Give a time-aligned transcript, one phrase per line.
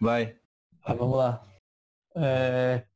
[0.00, 0.36] Vai.
[0.84, 1.44] Ah, vamos lá.
[2.14, 2.86] É...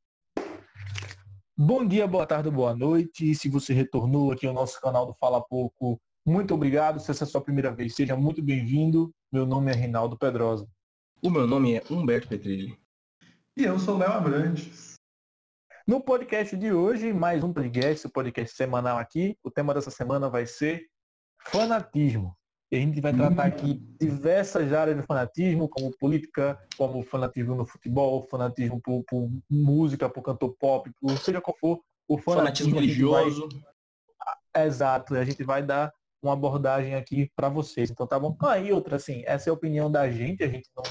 [1.57, 3.35] Bom dia, boa tarde, boa noite.
[3.35, 6.99] Se você retornou aqui ao nosso canal do Fala Pouco, muito obrigado.
[6.99, 9.13] Se essa é a sua primeira vez, seja muito bem-vindo.
[9.31, 10.65] Meu nome é Reinaldo Pedrosa.
[11.21, 12.79] O meu nome é Humberto Petrilli.
[13.57, 14.95] E eu sou Léo Abrantes.
[15.85, 19.37] No podcast de hoje, mais um podcast, o podcast semanal aqui.
[19.43, 20.87] O tema dessa semana vai ser
[21.47, 22.33] fanatismo.
[22.71, 27.65] E a gente vai tratar aqui diversas áreas do fanatismo, como política, como fanatismo no
[27.65, 32.75] futebol, fanatismo por, por música, por cantor pop, por seja qual for, o fanatismo, fanatismo
[32.75, 33.49] religioso.
[34.53, 34.65] Vai...
[34.65, 37.91] Exato, a gente vai dar uma abordagem aqui para vocês.
[37.91, 38.37] Então tá bom?
[38.41, 40.83] Ah, e outra, assim, essa é a opinião da gente, a gente não,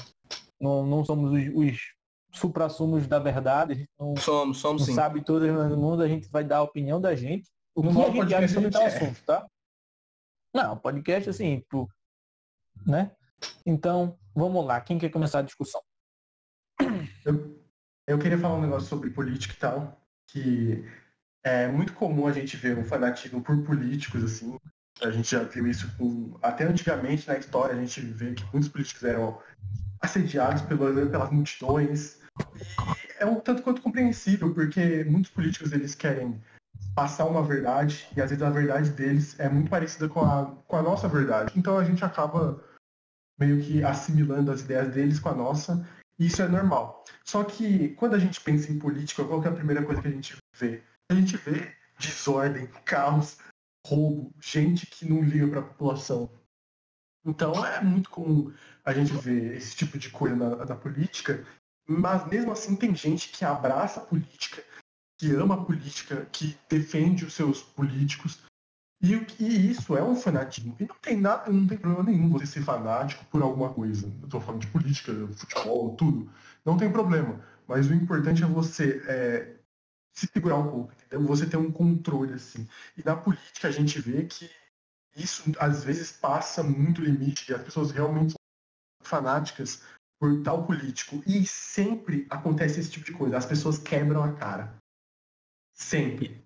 [0.61, 1.79] não, não somos os, os
[2.31, 4.93] supra-sumos da verdade, a gente não, somos, somos, não sim.
[4.93, 8.11] sabe tudo no mundo, a gente vai dar a opinião da gente, o que a
[8.11, 9.47] gente acha sobre tal assunto, tá?
[10.53, 11.89] Não, podcast assim, tipo,
[12.85, 13.11] né?
[13.65, 14.81] Então, vamos lá.
[14.81, 15.81] Quem quer começar a discussão?
[17.25, 17.63] Eu,
[18.07, 20.83] eu queria falar um negócio sobre política e tal, que
[21.43, 24.57] é muito comum a gente ver um fanatismo por políticos, assim.
[25.01, 26.37] A gente já viu isso com.
[26.41, 29.41] Até antigamente na história a gente vê que muitos políticos eram
[29.99, 32.19] assediados pelas, pelas multidões.
[32.39, 36.41] E é um tanto quanto compreensível, porque muitos políticos eles querem
[36.95, 40.75] passar uma verdade e às vezes a verdade deles é muito parecida com a, com
[40.75, 41.53] a nossa verdade.
[41.55, 42.63] Então a gente acaba
[43.39, 45.87] meio que assimilando as ideias deles com a nossa
[46.19, 47.03] e isso é normal.
[47.23, 50.11] Só que quando a gente pensa em política, qual é a primeira coisa que a
[50.11, 50.83] gente vê?
[51.09, 53.37] A gente vê desordem, caos,
[53.85, 56.29] roubo, gente que não liga para a população.
[57.25, 58.51] Então é muito comum
[58.83, 61.45] a gente ver esse tipo de coisa na, na política,
[61.87, 64.63] mas mesmo assim tem gente que abraça a política
[65.21, 68.41] que ama a política, que defende os seus políticos.
[68.99, 70.75] E, e, isso é um fanatismo.
[70.79, 74.07] E não tem nada, não tem problema nenhum você ser fanático por alguma coisa.
[74.07, 76.27] Eu estou falando de política, futebol, tudo.
[76.65, 77.39] Não tem problema.
[77.67, 79.57] Mas o importante é você é,
[80.11, 81.27] se segurar um pouco, entendeu?
[81.27, 82.67] Você ter um controle, assim.
[82.97, 84.49] E na política a gente vê que
[85.15, 89.83] isso às vezes passa muito limite e as pessoas realmente são fanáticas
[90.19, 91.21] por tal político.
[91.27, 93.37] E sempre acontece esse tipo de coisa.
[93.37, 94.80] As pessoas quebram a cara.
[95.81, 96.39] Sempre.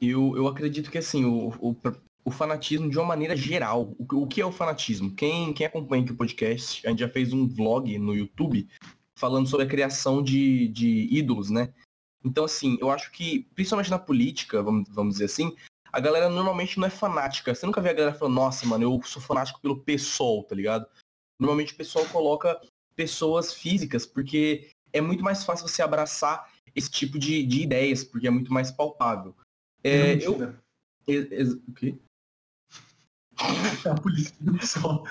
[0.00, 1.76] Eu, eu acredito que assim, o, o,
[2.24, 3.94] o fanatismo de uma maneira geral.
[3.98, 5.14] O, o que é o fanatismo?
[5.14, 8.66] Quem, quem acompanha aqui o podcast, a gente já fez um vlog no YouTube
[9.16, 11.72] falando sobre a criação de, de ídolos, né?
[12.24, 15.54] Então, assim, eu acho que, principalmente na política, vamos, vamos dizer assim,
[15.92, 17.54] a galera normalmente não é fanática.
[17.54, 20.86] Você nunca vê a galera falando, nossa, mano, eu sou fanático pelo PSOL, tá ligado?
[21.38, 22.58] Normalmente o pessoal coloca
[22.96, 28.26] pessoas físicas, porque é muito mais fácil você abraçar esse tipo de, de ideias, porque
[28.26, 29.34] é muito mais palpável.
[29.82, 30.32] É, eu,
[31.68, 31.94] o quê?
[33.84, 35.02] É a polícia só.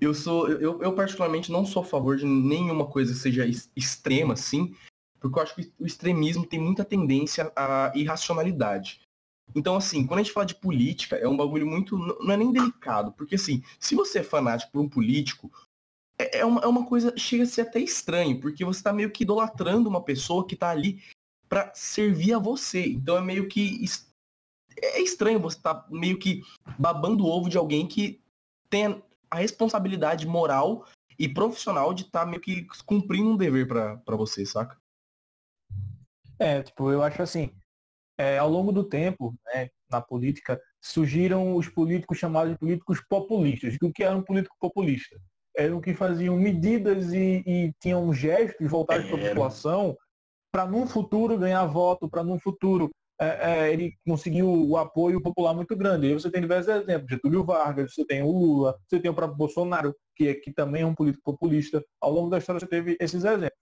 [0.00, 4.34] Eu sou, eu, eu particularmente não sou a favor de nenhuma coisa que seja extrema,
[4.34, 4.76] assim,
[5.18, 9.00] porque eu acho que o extremismo tem muita tendência à irracionalidade.
[9.54, 11.96] Então, assim, quando a gente fala de política, é um bagulho muito.
[11.96, 15.50] não é nem delicado, porque assim, se você é fanático por um político,
[16.18, 19.10] é, é uma, é uma coisa, chega a ser até estranho, porque você está meio
[19.10, 21.02] que idolatrando uma pessoa que está ali
[21.48, 22.86] para servir a você.
[22.86, 23.84] Então é meio que
[24.78, 26.42] é estranho você tá meio que
[26.78, 28.20] babando o ovo de alguém que
[28.68, 30.86] tem a responsabilidade moral
[31.18, 34.78] e profissional de estar tá meio que cumprindo um dever para você, saca?
[36.38, 37.50] É, tipo, eu acho assim,
[38.18, 43.76] é, ao longo do tempo, né, na política, surgiram os políticos chamados de políticos populistas.
[43.80, 45.18] O que era um político populista?
[45.56, 49.96] Eram que faziam medidas e, e tinham gestos voltados para a população
[50.52, 52.90] para num futuro ganhar voto, para num futuro
[53.20, 56.06] é, é, ele conseguiu o apoio popular muito grande.
[56.06, 59.36] Aí você tem diversos exemplos, Getúlio Vargas, você tem o Lula, você tem o próprio
[59.36, 61.84] Bolsonaro, que, que também é um político populista.
[62.00, 63.58] Ao longo da história você teve esses exemplos.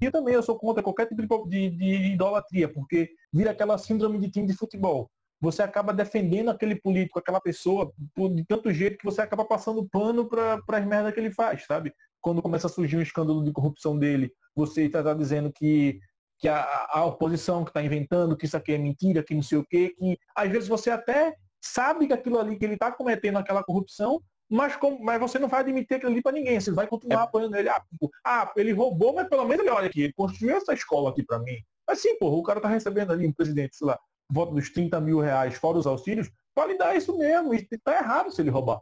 [0.00, 4.18] E também eu sou contra qualquer tipo de, de, de idolatria, porque vira aquela síndrome
[4.18, 5.08] de time de futebol
[5.44, 10.26] você acaba defendendo aquele político, aquela pessoa, de tanto jeito que você acaba passando pano
[10.26, 11.92] para as merdas que ele faz, sabe?
[12.20, 16.00] Quando começa a surgir um escândalo de corrupção dele, você está tá dizendo que,
[16.38, 19.58] que a, a oposição que está inventando, que isso aqui é mentira, que não sei
[19.58, 23.36] o quê, que às vezes você até sabe que aquilo ali que ele está cometendo
[23.38, 26.86] aquela corrupção, mas, como, mas você não vai admitir aquilo ali para ninguém, você vai
[26.86, 27.24] continuar é.
[27.24, 27.68] apoiando ele.
[27.68, 31.10] Ah, tipo, ah, ele roubou, mas pelo menos ele olha aqui, ele construiu essa escola
[31.10, 31.56] aqui para mim.
[31.86, 33.98] Mas sim, porra, o cara tá recebendo ali um presidente, sei lá,
[34.30, 37.54] volta dos 30 mil reais fora os auxílios, validar isso mesmo.
[37.54, 38.80] E tá errado se ele roubar.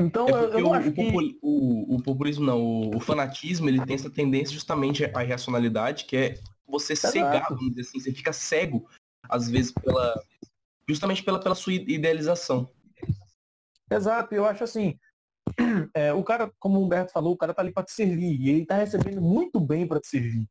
[0.00, 1.38] Então, é eu, eu o, que...
[1.42, 6.16] o, o, populismo não, o, o, fanatismo, ele tem essa tendência justamente à irracionalidade, que
[6.16, 7.12] é você Exato.
[7.12, 8.88] cegar, vamos dizer assim, você fica cego,
[9.28, 10.14] às vezes, pela
[10.88, 12.70] justamente pela, pela sua idealização.
[13.90, 14.98] Exato, eu acho assim,
[15.94, 18.48] é, o cara, como o Humberto falou, o cara tá ali para te servir e
[18.48, 20.48] ele tá recebendo muito bem para te servir.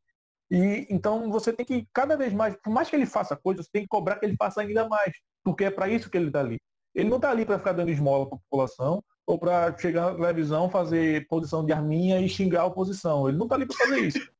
[0.50, 3.72] E então você tem que cada vez mais, por mais que ele faça coisas, você
[3.72, 5.12] tem que cobrar que ele faça ainda mais,
[5.44, 6.58] porque é para isso que ele tá ali.
[6.94, 10.16] Ele não tá ali para ficar dando esmola para a população ou para chegar na
[10.16, 13.28] televisão, fazer posição de arminha e xingar a oposição.
[13.28, 14.30] Ele não tá ali para fazer isso.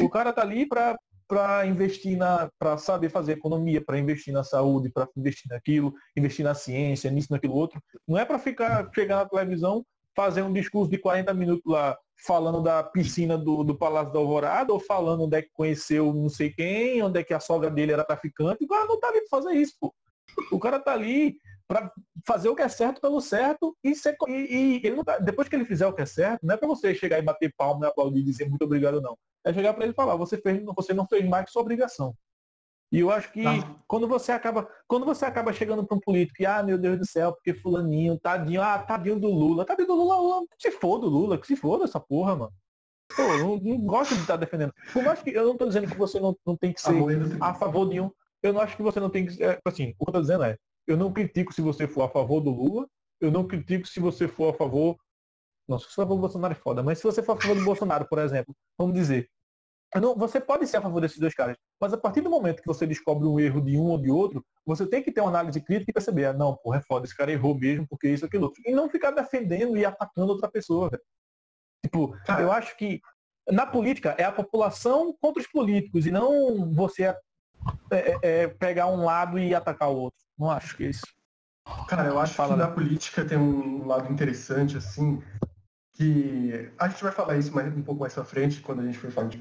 [0.00, 0.96] O cara tá ali para
[1.28, 6.42] para investir na, para saber fazer economia, para investir na saúde, para investir naquilo, investir
[6.42, 7.82] na ciência, nisso, naquilo outro.
[8.08, 9.84] Não é para ficar, chegar na televisão,
[10.16, 11.94] fazer um discurso de 40 minutos lá,
[12.24, 16.28] falando da piscina do, do Palácio da Alvorada, ou falando onde é que conheceu não
[16.28, 18.64] sei quem, onde é que a sogra dele era traficante.
[18.64, 19.94] O cara não tá ali para fazer isso, pô.
[20.52, 21.36] O cara tá ali
[21.66, 21.92] para
[22.26, 25.64] fazer o que é certo pelo certo e, ser, e, e tá, depois que ele
[25.64, 28.24] fizer o que é certo, não é para você chegar e bater palma aplaudir e
[28.24, 31.26] dizer muito obrigado, não é chegar para ele e falar, você, fez, você não fez
[31.26, 32.14] mais que sua obrigação.
[32.90, 33.76] E eu acho que tá.
[33.86, 37.06] quando você acaba, quando você acaba chegando para um político e, ah, meu Deus do
[37.06, 41.36] céu, porque fulaninho, tadinho, ah, tadinho do Lula, tadinho do Lula, se for do Lula,
[41.36, 42.52] que se for dessa porra, mano.
[43.14, 44.72] Pô, não, não gosto de estar tá defendendo.
[44.92, 46.94] Por mais que eu não estou dizendo que você não, não tem que ser
[47.40, 48.10] a favor de um.
[48.42, 49.42] Eu não acho que você não tem que.
[49.42, 50.56] É, assim, o que eu tô dizendo é,
[50.86, 52.86] eu não critico se você for a favor do Lula,
[53.20, 54.96] eu não critico se você for a favor
[55.68, 57.54] nossa, se for a favor do Bolsonaro é foda, mas se você for a favor
[57.54, 59.28] do Bolsonaro, por exemplo, vamos dizer,
[59.94, 62.66] não, você pode ser a favor desses dois caras, mas a partir do momento que
[62.66, 65.60] você descobre um erro de um ou de outro, você tem que ter uma análise
[65.60, 68.44] crítica e perceber, ah, não, porra, é foda, esse cara errou mesmo, porque isso, aquilo
[68.44, 68.62] outro.
[68.66, 71.02] E não ficar defendendo e atacando outra pessoa, velho.
[71.82, 73.00] Tipo, cara, eu acho que
[73.50, 77.16] na política é a população contra os políticos e não você é,
[77.90, 80.20] é, é pegar um lado e atacar o outro.
[80.38, 81.06] Não acho que é isso.
[81.88, 85.22] Cara, eu acho que na política tem um lado interessante, assim,
[85.94, 88.98] que a gente vai falar isso mais, um pouco mais pra frente, quando a gente
[88.98, 89.38] for falar de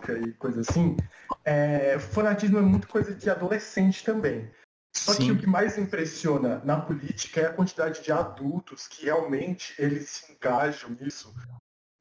[0.00, 0.96] música e coisa assim.
[1.44, 4.50] É, fanatismo é muito coisa de adolescente também.
[4.96, 5.26] Só Sim.
[5.26, 10.08] que o que mais impressiona na política é a quantidade de adultos que realmente eles
[10.08, 11.32] se engajam nisso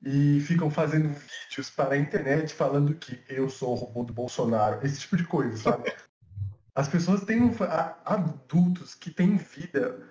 [0.04, 4.84] e ficam fazendo vídeos para a internet falando que eu sou o robô do Bolsonaro,
[4.84, 5.94] esse tipo de coisa, sabe?
[6.74, 7.52] As pessoas têm um,
[8.06, 10.08] adultos que têm vida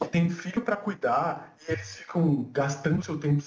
[0.00, 3.42] que tem filho para cuidar e eles ficam gastando seu tempo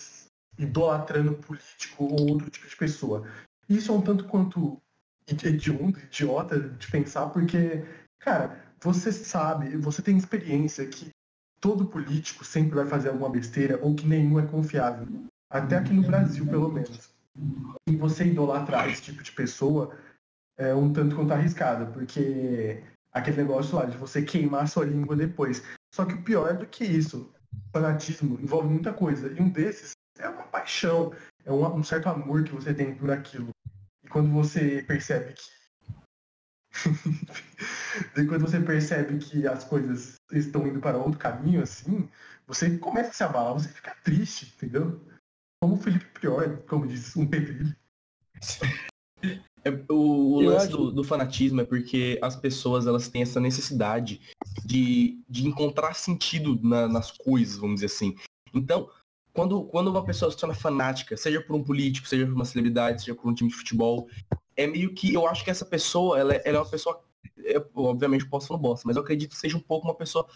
[0.57, 3.27] idolatrando político ou outro tipo de pessoa.
[3.69, 4.81] Isso é um tanto quanto
[5.27, 7.85] hediondo, idiota de pensar, porque,
[8.19, 11.09] cara, você sabe, você tem experiência que
[11.59, 15.07] todo político sempre vai fazer alguma besteira ou que nenhum é confiável.
[15.51, 17.09] Até aqui no Brasil, pelo menos.
[17.87, 19.95] E você idolatrar esse tipo de pessoa
[20.57, 25.63] é um tanto quanto arriscado, porque aquele negócio lá de você queimar sua língua depois.
[25.93, 27.31] Só que o pior do que isso,
[27.71, 29.31] fanatismo envolve muita coisa.
[29.31, 31.13] E um desses é uma paixão,
[31.45, 33.49] é um certo amor que você tem por aquilo.
[34.09, 35.43] E quando você percebe que.
[38.17, 42.09] e quando você percebe que as coisas estão indo para outro caminho, assim,
[42.47, 44.99] você começa a se abalar, você fica triste, entendeu?
[45.61, 47.75] Como o Felipe Prior, como diz um Pedrilho.
[49.65, 50.77] É, o, o lance acho...
[50.77, 54.21] do, do, fanatismo é porque as pessoas elas têm essa necessidade
[54.63, 58.15] de, de encontrar sentido na, nas coisas, vamos dizer assim.
[58.53, 58.89] Então,
[59.33, 63.01] quando, quando uma pessoa se torna fanática, seja por um político, seja por uma celebridade,
[63.01, 64.07] seja por um time de futebol,
[64.55, 67.01] é meio que eu acho que essa pessoa, ela, é, ela é uma pessoa,
[67.37, 70.27] eu, obviamente posso falar bosta, mas eu acredito que seja um pouco uma pessoa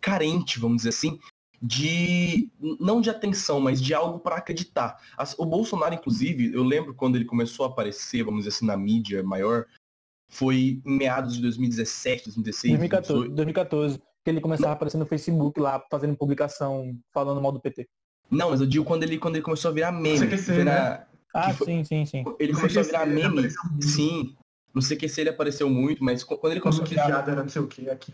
[0.00, 1.18] carente, vamos dizer assim,
[1.60, 2.50] de
[2.80, 4.96] não de atenção, mas de algo para acreditar.
[5.36, 9.22] O Bolsonaro, inclusive, eu lembro quando ele começou a aparecer, vamos dizer assim, na mídia
[9.22, 9.66] maior,
[10.30, 12.72] foi em meados de 2017, 2016.
[12.72, 13.36] 2014, 2018.
[13.36, 17.88] 2014 que ele começava a aparecer no Facebook lá, fazendo publicação, falando mal do PT.
[18.30, 20.18] Não, mas eu digo quando ele, quando ele começou a virar meme.
[20.18, 21.06] CQC, virar, né?
[21.34, 22.24] Ah, foi, sim, sim, sim.
[22.38, 23.48] Ele começou a virar meme,
[23.80, 24.34] sim.
[24.74, 27.28] No CQC ele apareceu muito, mas quando ele começou a virar...
[27.28, 28.12] Era não sei o que, aqui.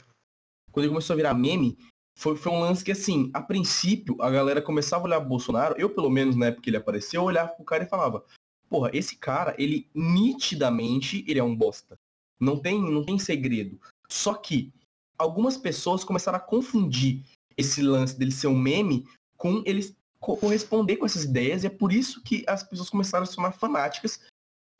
[0.71, 1.76] Quando ele começou a virar meme,
[2.16, 5.75] foi, foi um lance que, assim, a princípio, a galera começava a olhar o Bolsonaro,
[5.78, 8.25] eu pelo menos na época que ele apareceu, eu olhava pro cara e falava,
[8.68, 11.97] porra, esse cara, ele nitidamente, ele é um bosta.
[12.40, 13.80] Não tem, não tem segredo.
[14.09, 14.73] Só que
[15.18, 17.25] algumas pessoas começaram a confundir
[17.56, 19.06] esse lance dele ser um meme
[19.37, 19.94] com ele
[20.25, 23.52] corresponder com essas ideias, e é por isso que as pessoas começaram a se tornar
[23.52, 24.21] fanáticas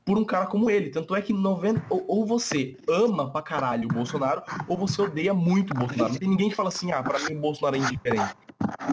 [0.03, 0.89] por um cara como ele.
[0.89, 5.33] Tanto é que 90, ou, ou, você ama pra caralho o Bolsonaro, ou você odeia
[5.33, 6.13] muito o Bolsonaro.
[6.13, 8.35] Não tem ninguém que fala assim, ah, pra mim o Bolsonaro é indiferente.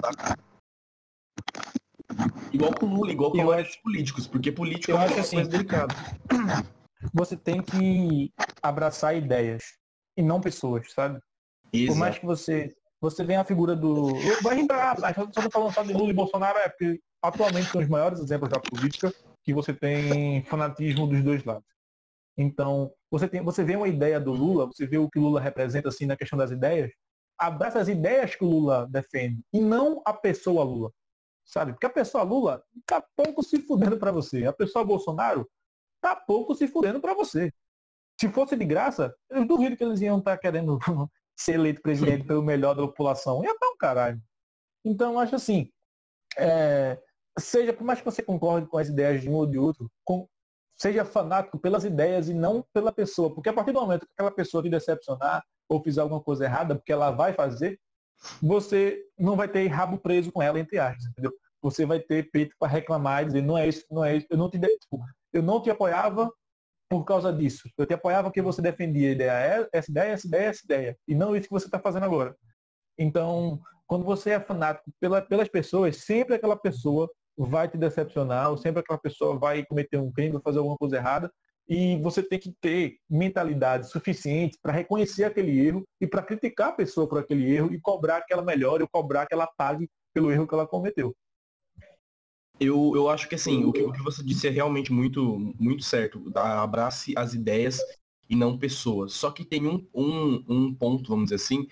[0.00, 0.36] Tá?
[2.52, 5.94] Igual com o Lula, igual com vários políticos, porque político eu é uma assim, delicado.
[7.12, 8.32] Você tem que
[8.62, 9.62] abraçar ideias
[10.16, 11.18] e não pessoas, sabe?
[11.72, 11.92] Exato.
[11.92, 12.76] Por mais que você.
[13.02, 14.14] Você vem a figura do.
[14.44, 17.88] Vai lembrar, só tô falando só de Lula e Bolsonaro, é porque atualmente são os
[17.88, 21.66] maiores exemplos da política que você tem fanatismo dos dois lados.
[22.38, 25.88] Então, você, tem, você vê uma ideia do Lula, você vê o que Lula representa
[25.88, 26.92] assim na questão das ideias,
[27.36, 30.92] abraça as ideias que o Lula defende e não a pessoa Lula.
[31.44, 31.72] Sabe?
[31.72, 34.46] Porque a pessoa Lula tá pouco se fudendo para você.
[34.46, 35.50] A pessoa Bolsonaro
[36.00, 37.52] tá pouco se fudendo para você.
[38.20, 40.78] Se fosse de graça, eu duvido que eles iam estar tá querendo
[41.42, 43.42] ser eleito presidente pelo melhor da população.
[43.44, 44.20] Ia estar um caralho.
[44.84, 45.70] Então, acho assim,
[46.36, 46.98] é,
[47.38, 50.28] seja, por mais que você concorde com as ideias de um ou de outro, com,
[50.76, 53.34] seja fanático pelas ideias e não pela pessoa.
[53.34, 56.74] Porque a partir do momento que aquela pessoa te decepcionar ou fizer alguma coisa errada,
[56.74, 57.78] porque ela vai fazer,
[58.40, 61.32] você não vai ter rabo preso com ela, entre aspas, entendeu?
[61.60, 64.36] Você vai ter peito para reclamar e dizer, não é isso, não é isso, eu
[64.36, 65.00] não te, tipo,
[65.32, 66.30] eu não te apoiava
[66.92, 67.70] por causa disso.
[67.78, 70.98] Eu te apoiava porque você defendia a ideia, essa ideia, essa ideia, essa ideia.
[71.08, 72.36] E não isso que você está fazendo agora.
[72.98, 78.58] Então, quando você é fanático pela, pelas pessoas, sempre aquela pessoa vai te decepcionar, ou
[78.58, 81.32] sempre aquela pessoa vai cometer um crime, vai fazer alguma coisa errada,
[81.66, 86.72] e você tem que ter mentalidade suficiente para reconhecer aquele erro e para criticar a
[86.72, 90.30] pessoa por aquele erro e cobrar que ela melhore ou cobrar que ela pague pelo
[90.30, 91.16] erro que ela cometeu.
[92.62, 95.82] Eu, eu acho que assim, o que, o que você disse é realmente muito, muito
[95.82, 96.30] certo.
[96.34, 97.80] Abrace as ideias
[98.28, 99.12] e não pessoas.
[99.12, 101.68] Só que tem um, um, um ponto, vamos dizer assim,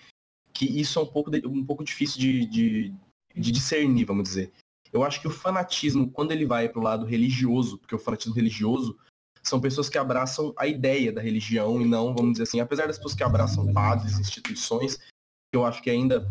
[0.53, 2.93] que isso é um pouco, de, um pouco difícil de, de,
[3.35, 4.51] de discernir, vamos dizer.
[4.91, 8.35] Eu acho que o fanatismo, quando ele vai para o lado religioso, porque o fanatismo
[8.35, 8.97] religioso
[9.41, 12.97] são pessoas que abraçam a ideia da religião e não, vamos dizer assim, apesar das
[12.97, 16.27] pessoas que abraçam padres, instituições, que eu acho que é ainda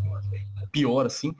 [0.71, 1.35] pior, assim,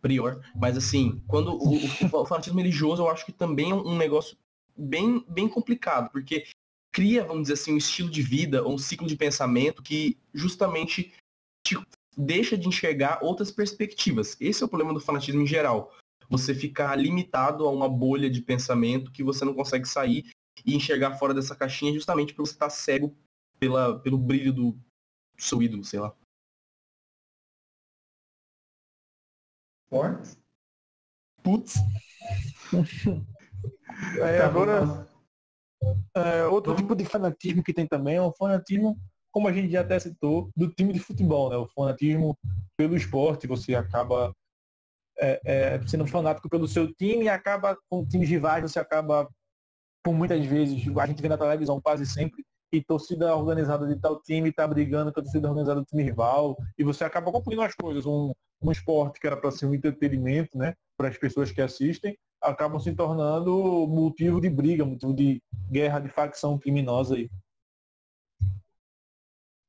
[0.00, 1.78] prior, mas assim, quando o, o,
[2.22, 4.36] o fanatismo religioso eu acho que também é um negócio
[4.76, 6.46] bem, bem complicado, porque
[6.92, 11.12] cria, vamos dizer assim, um estilo de vida ou um ciclo de pensamento que justamente
[11.64, 11.76] te
[12.16, 14.36] deixa de enxergar outras perspectivas.
[14.40, 15.92] Esse é o problema do fanatismo em geral
[16.28, 20.28] você ficar limitado a uma bolha de pensamento que você não consegue sair
[20.64, 23.16] e enxergar fora dessa caixinha justamente porque você está cego
[23.58, 24.78] pela, pelo brilho do
[25.38, 26.14] seu ídolo, sei lá.
[29.88, 30.36] Forte?
[31.42, 31.76] Putz.
[34.20, 35.08] é, agora,
[36.14, 38.98] é, outro tipo de fanatismo que tem também é o fanatismo,
[39.30, 41.56] como a gente já até citou, do time de futebol, né?
[41.56, 42.36] O fanatismo
[42.76, 44.34] pelo esporte, você acaba
[45.18, 49.28] é, é, sendo fanático pelo seu time e acaba com times rivais, você acaba,
[50.04, 54.20] por muitas vezes, a gente vê na televisão quase sempre, e torcida organizada de tal
[54.20, 57.74] time está brigando com a torcida organizada do time rival, e você acaba confundindo as
[57.74, 58.06] coisas.
[58.06, 62.18] Um, um esporte que era para ser um entretenimento, né, para as pessoas que assistem,
[62.42, 67.30] acabam se tornando motivo de briga, motivo de guerra, de facção criminosa aí.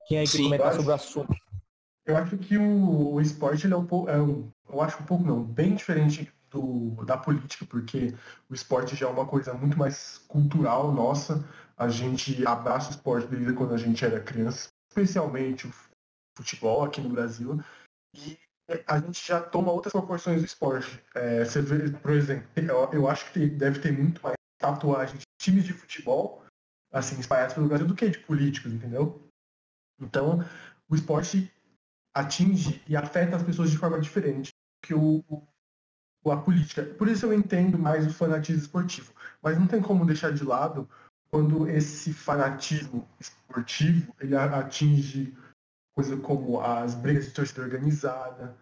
[0.07, 1.35] Quem aí que comentar sobre o assunto?
[2.05, 4.09] Eu acho que o, o esporte ele é um pouco.
[4.09, 8.15] É um, eu acho um pouco não, bem diferente do, da política, porque
[8.49, 11.47] o esporte já é uma coisa muito mais cultural nossa.
[11.79, 15.73] A gente abraça o esporte desde quando a gente era criança, especialmente o
[16.37, 17.57] futebol aqui no Brasil.
[18.13, 18.37] E
[18.85, 21.01] a gente já toma outras proporções do esporte.
[21.15, 25.25] É, você vê, por exemplo, eu, eu acho que deve ter muito mais tatuagens de
[25.39, 26.43] times de futebol
[26.91, 29.21] assim, espalhados pelo Brasil do que de políticos, entendeu?
[30.01, 30.39] Então,
[30.89, 31.51] o esporte
[32.13, 34.49] atinge e afeta as pessoas de forma diferente
[34.83, 35.23] que o,
[36.23, 36.83] o, a política.
[36.83, 39.13] Por isso eu entendo mais o fanatismo esportivo.
[39.41, 40.89] Mas não tem como deixar de lado
[41.29, 45.35] quando esse fanatismo esportivo ele atinge
[45.95, 48.57] coisa como as brigas de torcida organizada,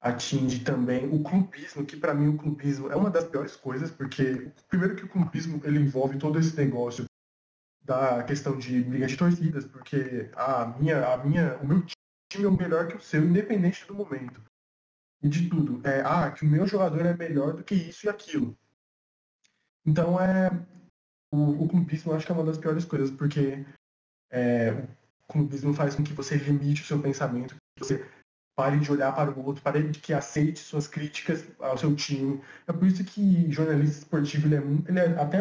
[0.00, 4.50] atinge também o clubismo, que para mim o clubismo é uma das piores coisas, porque
[4.68, 7.04] primeiro que o clubismo ele envolve todo esse negócio
[7.82, 11.82] da questão de briga de torcidas, porque a minha, a minha, o meu
[12.30, 14.42] time é melhor que o seu, independente do momento.
[15.22, 15.80] E de tudo.
[15.86, 18.56] É, ah, que o meu jogador é melhor do que isso e aquilo.
[19.84, 20.50] Então é.
[21.32, 23.64] O, o clubismo eu acho que é uma das piores coisas, porque
[24.30, 24.70] é,
[25.28, 28.06] o clubismo faz com que você limite o seu pensamento, que você
[28.56, 32.42] pare de olhar para o outro, pare de que aceite suas críticas ao seu time.
[32.66, 35.40] É por isso que jornalista esportivo ele é, ele é até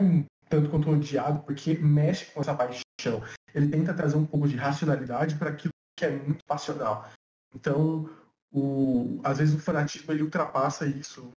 [0.50, 3.24] tanto quanto odiado, porque mexe com essa paixão.
[3.56, 7.10] Ele tenta trazer um pouco de racionalidade para aquilo que é muito passional.
[7.56, 8.10] Então,
[8.52, 11.32] o, às vezes o fanatismo ele ultrapassa isso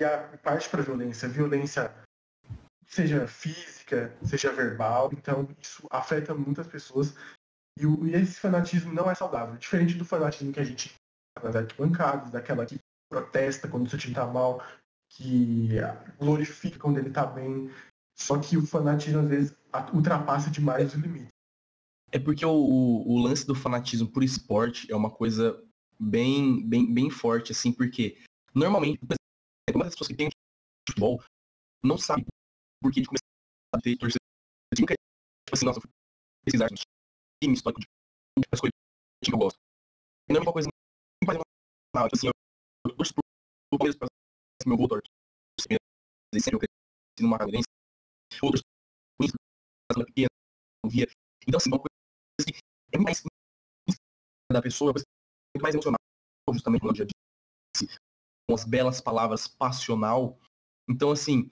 [0.00, 1.28] e a, parte para a violência.
[1.28, 1.92] Violência
[2.86, 7.14] seja física, seja verbal, então isso afeta muitas pessoas
[7.78, 9.56] e, o, e esse fanatismo não é saudável.
[9.56, 10.94] Diferente do fanatismo que a gente
[11.42, 12.78] nas arquibancadas, daquela que
[13.10, 14.64] protesta quando o seu time está mal,
[15.10, 15.68] que
[16.18, 17.70] glorifica quando ele está bem.
[18.16, 19.56] Só que o fanatismo às vezes
[19.92, 21.28] ultrapassa demais o limite.
[22.10, 25.62] É porque o, o, o, lance do fanatismo por esporte é uma coisa
[25.98, 28.16] bem, bem, bem forte, assim, porque
[28.54, 29.16] normalmente, por
[29.84, 30.30] as pessoas que têm
[30.88, 31.22] futebol
[31.82, 32.24] não sabem
[32.86, 33.26] por que de começar
[33.74, 34.22] a ter torcida.
[34.78, 35.80] Nunca, tipo assim, nossa,
[36.44, 36.76] pesquisar no
[37.42, 37.86] time histórico de
[38.52, 38.72] as coisas
[39.24, 39.58] que eu gosto.
[40.30, 40.68] Não é uma coisa
[41.24, 43.22] Não, tipo assim, eu, torço pro
[43.78, 44.06] Palmeiras pra
[44.66, 45.10] meu gol torto.
[45.60, 45.78] Sempre
[46.54, 47.66] eu cresci numa cadeirência.
[48.42, 48.62] Outros
[49.88, 50.28] pequena,
[50.84, 51.08] não via.
[51.46, 52.60] Então, assim, uma coisa que
[52.92, 53.22] é mais
[54.52, 54.92] da pessoa,
[55.56, 55.98] é mais emocional,
[56.52, 57.98] justamente como eu já disse,
[58.46, 60.38] com as belas palavras passional.
[60.88, 61.50] Então, assim,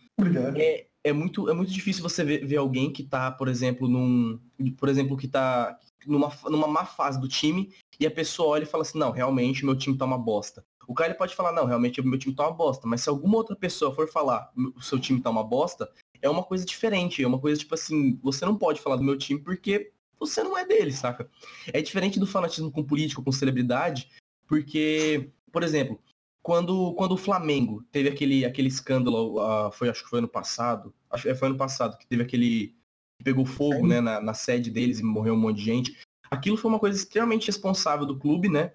[0.57, 4.41] é, é, muito, é muito difícil você ver, ver alguém que tá, por exemplo, num.
[4.79, 8.67] Por exemplo, que tá numa, numa má fase do time e a pessoa olha e
[8.67, 10.65] fala assim, não, realmente meu time tá uma bosta.
[10.89, 13.55] O cara pode falar, não, realmente meu time tá uma bosta, mas se alguma outra
[13.55, 17.39] pessoa for falar o seu time tá uma bosta, é uma coisa diferente, é uma
[17.39, 20.93] coisa tipo assim, você não pode falar do meu time porque você não é dele,
[20.93, 21.29] saca?
[21.73, 24.11] É diferente do fanatismo com político, com celebridade,
[24.47, 25.99] porque, por exemplo,
[26.45, 30.95] quando, quando o Flamengo teve aquele, aquele escândalo, uh, foi, acho que foi ano passado,
[31.11, 32.75] acho que é, foi ano passado, que teve aquele.
[33.19, 35.99] que pegou fogo né, na, na sede deles e morreu um monte de gente.
[36.31, 38.73] Aquilo foi uma coisa extremamente responsável do clube, né?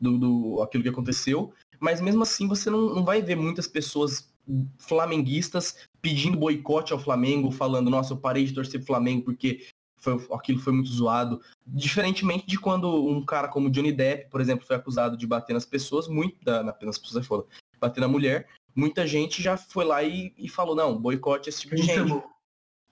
[0.00, 1.52] Do, do aquilo que aconteceu.
[1.78, 4.32] Mas mesmo assim você não, não vai ver muitas pessoas
[4.78, 9.66] flamenguistas pedindo boicote ao Flamengo, falando, nossa, eu parei de torcer pro Flamengo porque
[10.00, 11.40] foi, aquilo foi muito zoado.
[11.66, 15.66] Diferentemente de quando um cara como Johnny Depp, por exemplo, foi acusado de bater nas
[15.66, 17.46] pessoas, muito da, nas pessoas é foda,
[17.78, 21.76] bater na mulher, muita gente já foi lá e, e falou, não, boicote esse tipo
[21.76, 22.22] de gente.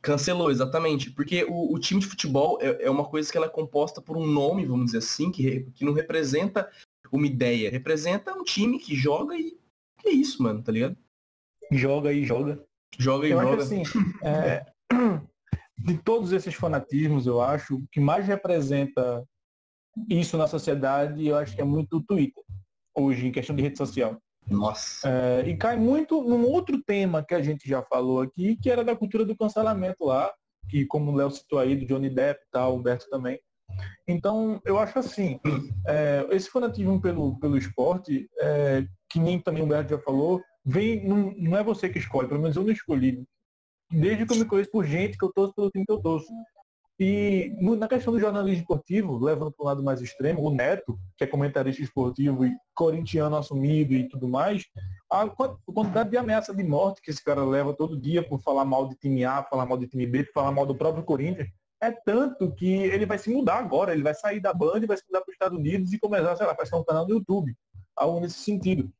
[0.00, 1.10] Cancelou, exatamente.
[1.10, 4.16] Porque o, o time de futebol é, é, uma coisa que ela é composta por
[4.16, 6.70] um nome, vamos dizer assim, que, que não representa
[7.10, 7.70] uma ideia.
[7.70, 9.58] Representa um time que joga e
[10.04, 10.96] é isso, mano, tá ligado?
[11.72, 12.64] Joga e joga.
[12.96, 13.62] Joga e eu joga.
[13.62, 13.82] Acho assim,
[14.22, 14.66] é,
[15.78, 19.24] de todos esses fanatismos, eu acho, o que mais representa
[20.08, 22.42] isso na sociedade, eu acho que é muito o Twitter,
[22.96, 24.20] hoje, em questão de rede social.
[24.50, 25.08] Nossa.
[25.08, 28.84] É, e cai muito num outro tema que a gente já falou aqui, que era
[28.84, 30.32] da cultura do cancelamento lá,
[30.68, 33.38] que como o Léo citou aí, do Johnny Depp e tal, o Humberto também.
[34.06, 35.38] Então, eu acho assim,
[35.86, 41.06] é, esse fanatismo pelo, pelo esporte, é, que nem também o Humberto já falou, vem,
[41.06, 43.24] não, não é você que escolhe, pelo menos eu não escolhi
[43.90, 46.28] desde que eu me conheço por gente que eu torço pelo time que eu torço.
[47.00, 51.22] E na questão do jornalismo esportivo, levando para um lado mais extremo, o Neto, que
[51.22, 54.64] é comentarista esportivo e corintiano assumido e tudo mais,
[55.10, 58.88] a quantidade de ameaça de morte que esse cara leva todo dia por falar mal
[58.88, 61.48] de time A, falar mal de time B, falar mal do próprio Corinthians,
[61.80, 64.96] é tanto que ele vai se mudar agora, ele vai sair da banda e vai
[64.96, 67.56] se mudar para os Estados Unidos e começar, sei lá, fazer um canal no YouTube.
[67.94, 68.90] Algo nesse sentido.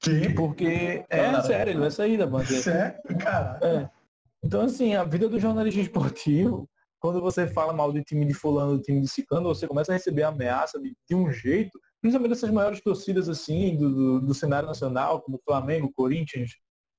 [0.00, 0.30] Que?
[0.30, 2.46] Porque, é sério, ele vai sair da banda.
[2.46, 2.98] Sério?
[3.18, 3.58] Cara.
[3.62, 3.93] É.
[4.44, 6.68] Então, assim, a vida do jornalista esportivo,
[7.00, 9.94] quando você fala mal do time de fulano, do time de ciclano, você começa a
[9.94, 14.68] receber ameaça de, de um jeito, principalmente dessas maiores torcidas, assim, do, do, do cenário
[14.68, 16.50] nacional, como Flamengo, Corinthians,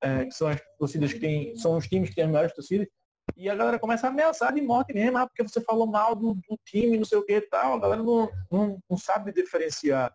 [0.02, 2.88] é, que são as torcidas que tem, são os times que têm as maiores torcidas,
[3.36, 6.34] e a galera começa a ameaçar de morte mesmo, ah, porque você falou mal do,
[6.34, 10.12] do time, não sei o que e tal, a galera não, não, não sabe diferenciar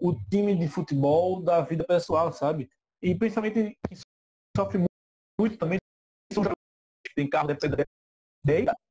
[0.00, 2.68] o time de futebol da vida pessoal, sabe?
[3.02, 3.76] E principalmente
[4.56, 4.84] sofre
[5.38, 5.89] muito também são
[7.20, 7.48] tem carro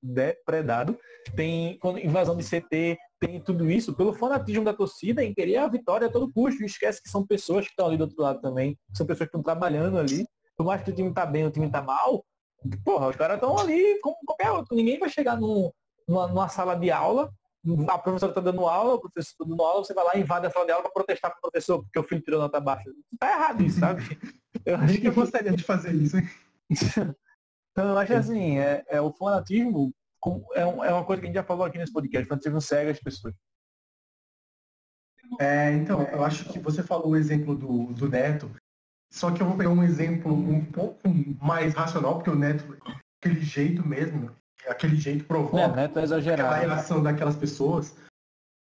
[0.01, 0.97] depredado,
[1.35, 6.07] tem invasão de CT, tem tudo isso pelo fanatismo da torcida em querer a vitória
[6.07, 6.61] a todo custo.
[6.61, 9.37] E esquece que são pessoas que estão ali do outro lado também, são pessoas que
[9.37, 10.25] estão trabalhando ali.
[10.55, 12.23] Por mais que o time tá bem, o time tá mal,
[12.83, 14.75] porra, os caras estão ali como qualquer outro.
[14.75, 15.71] Ninguém vai chegar num,
[16.07, 17.31] numa, numa sala de aula
[17.89, 20.47] a professora está dando aula, o professor está dando aula, você vai lá e invade
[20.47, 22.89] a sala de aula para protestar com o professor porque o filho tirou nota baixa.
[23.19, 24.01] Tá errado isso, sabe?
[24.65, 26.27] Eu acho que eu gostaria de fazer isso, hein?
[27.79, 29.93] Então, eu acho assim, é, é o fanatismo
[30.53, 32.91] é, é uma coisa que a gente já falou aqui nesse podcast, o fanatismo cega
[32.91, 33.33] as pessoas.
[35.39, 38.51] É, então, eu acho que você falou o exemplo do, do Neto,
[39.09, 41.07] só que eu vou pegar um exemplo um pouco
[41.41, 42.77] mais racional, porque o Neto,
[43.21, 44.35] aquele jeito mesmo,
[44.67, 46.53] aquele jeito provoca é, Neto é exagerado.
[46.53, 47.95] aquela reação daquelas pessoas.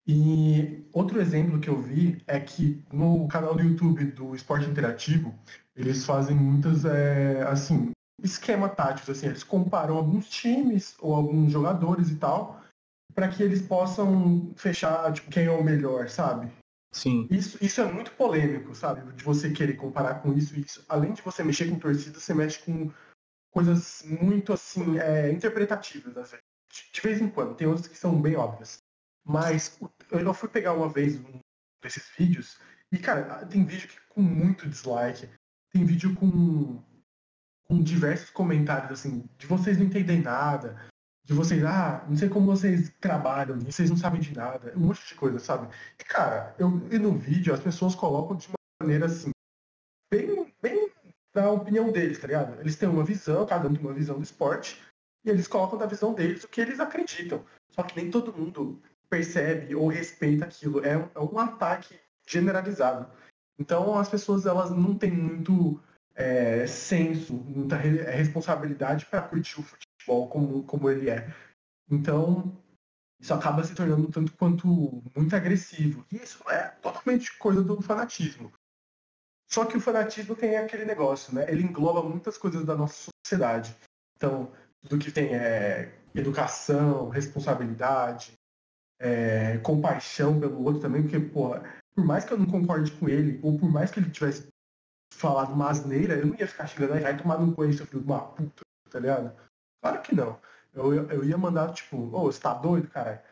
[0.07, 5.37] E outro exemplo que eu vi é que no canal do YouTube do Esporte Interativo,
[5.75, 7.91] eles fazem muitas, é, assim,
[8.23, 12.61] esquema táticos, assim, eles comparam alguns times ou alguns jogadores e tal,
[13.13, 16.51] para que eles possam fechar tipo, quem é o melhor, sabe?
[16.91, 17.27] Sim.
[17.29, 19.11] Isso, isso é muito polêmico, sabe?
[19.13, 20.83] De você querer comparar com isso e isso.
[20.89, 22.91] Além de você mexer com torcida, você mexe com
[23.51, 26.45] coisas muito assim, é, interpretativas, às vezes.
[26.93, 28.79] De vez em quando, tem outras que são bem óbvias.
[29.23, 29.79] Mas
[30.11, 31.39] eu fui pegar uma vez um
[31.81, 32.57] desses vídeos
[32.91, 35.29] e, cara, tem vídeo que, com muito dislike,
[35.71, 36.81] tem vídeo com
[37.69, 40.75] com diversos comentários, assim, de vocês não entendem nada,
[41.23, 45.07] de vocês, ah, não sei como vocês trabalham, vocês não sabem de nada, um monte
[45.07, 45.71] de coisa, sabe?
[45.99, 48.49] E, cara, eu e no vídeo as pessoas colocam de
[48.81, 49.29] maneira assim,
[50.11, 50.91] bem, bem
[51.31, 52.59] da opinião deles, tá ligado?
[52.59, 54.81] Eles têm uma visão, cada um tem uma visão do esporte,
[55.23, 57.45] e eles colocam da visão deles o que eles acreditam.
[57.69, 60.83] Só que nem todo mundo percebe ou respeita aquilo.
[60.83, 63.07] É, é um ataque generalizado.
[63.59, 65.79] Então as pessoas elas não têm muito
[66.19, 71.33] é, senso, muita é, responsabilidade para curtir o futebol como, como ele é.
[71.89, 72.55] Então
[73.21, 74.67] isso acaba se tornando tanto quanto
[75.15, 76.05] muito agressivo.
[76.11, 78.51] E isso é totalmente coisa do fanatismo.
[79.49, 81.45] Só que o fanatismo tem aquele negócio, né?
[81.49, 83.75] Ele engloba muitas coisas da nossa sociedade.
[84.15, 84.51] Então,
[84.81, 88.33] tudo que tem é educação, responsabilidade,
[88.99, 91.63] é, compaixão pelo outro também, porque, porra,
[91.95, 94.47] por mais que eu não concorde com ele, ou por mais que ele tivesse
[95.11, 98.05] falado uma asneira, eu não ia ficar chegando aí, vai tomar um coelho, filho de
[98.05, 99.35] uma puta, tá ligado?
[99.81, 100.39] Claro que não.
[100.73, 103.23] Eu, eu ia mandar, tipo, ô, oh, você tá doido, cara?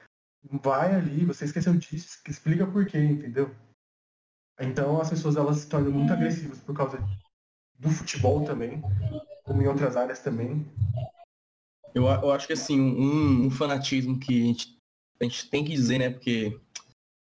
[0.43, 3.53] Vai ali, você esqueceu disso, explica por quê, entendeu?
[4.59, 6.97] Então as pessoas elas se tornam muito agressivas por causa
[7.77, 8.81] do futebol também,
[9.43, 10.65] como em outras áreas também.
[11.93, 14.79] Eu, eu acho que assim, um, um fanatismo que a gente,
[15.21, 16.59] a gente tem que dizer, né, porque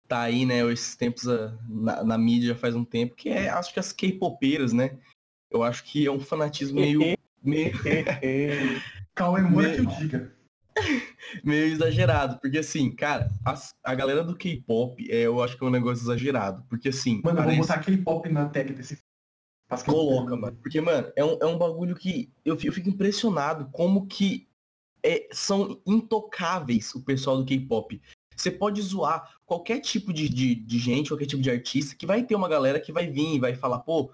[0.08, 3.72] tá aí, né, esses tempos ah, na, na, mídia faz um tempo, que é, acho
[3.72, 4.98] que as K-popeiras, né?
[5.50, 7.00] Eu acho que é um fanatismo meio...
[7.42, 7.72] meio...
[9.14, 10.32] Cauê Moura que eu diga.
[11.44, 15.66] meio exagerado, porque assim, cara, a, a galera do K-pop, é, eu acho que é
[15.66, 17.20] um negócio exagerado, porque assim...
[17.22, 17.58] Mano, parece...
[17.58, 18.98] eu vou botar K-pop na tag desse...
[19.84, 24.06] Coloca, mano, porque, mano, é um, é um bagulho que eu, eu fico impressionado como
[24.06, 24.48] que
[25.04, 28.00] é, são intocáveis o pessoal do K-pop.
[28.48, 32.22] Você pode zoar qualquer tipo de, de, de, gente, qualquer tipo de artista, que vai
[32.22, 34.10] ter uma galera que vai vir e vai falar, pô,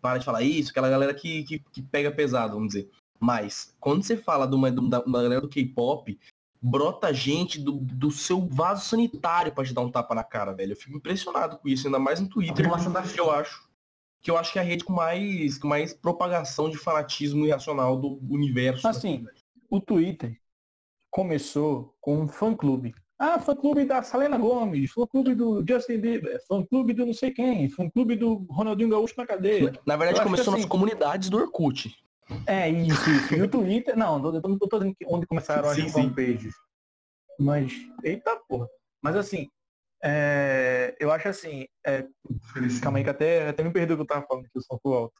[0.00, 2.88] para de falar isso, aquela galera que, que, que pega pesado, vamos dizer.
[3.18, 6.18] Mas, quando você fala de uma, de uma galera do K-pop,
[6.60, 10.72] brota gente do, do seu vaso sanitário para te dar um tapa na cara, velho.
[10.72, 12.64] Eu fico impressionado com isso, ainda mais no Twitter,
[13.12, 13.68] que eu acho
[14.20, 17.96] que eu acho que é a rede com mais, com mais propagação de fanatismo irracional
[17.96, 18.86] do universo.
[18.86, 19.26] Assim,
[19.68, 20.40] o Twitter
[21.10, 22.94] começou com um fã-clube.
[23.24, 28.16] Ah, fã-clube da Selena Gomes, fã-clube do Justin Bieber, fã-clube do não sei quem, fã-clube
[28.16, 29.72] do Ronaldinho Gaúcho na cadeia.
[29.86, 31.96] Na verdade, começou assim, nas comunidades do Orkut.
[32.48, 33.34] É, isso, isso.
[33.36, 36.52] E o Twitter, não, eu não tô dizendo onde começaram as fanpages.
[37.38, 38.66] Mas, eita porra.
[39.00, 39.48] Mas assim,
[40.02, 42.04] é, eu acho assim, é,
[42.82, 44.94] calma aí que até, até me perdeu o que eu tava falando que eu sou
[44.94, 45.14] alto.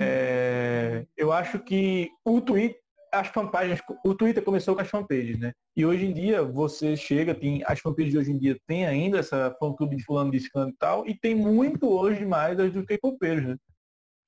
[0.00, 2.80] É, eu acho que o Twitter,
[3.20, 5.52] as fanpagens, o Twitter começou com as fanpages, né?
[5.76, 9.18] E hoje em dia você chega, tem as fanpages de hoje em dia tem ainda
[9.18, 12.72] essa fã clube de fulano de ciclano e tal, e tem muito hoje mais as
[12.72, 13.56] dos K-popeiros, né?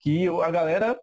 [0.01, 0.99] Que a galera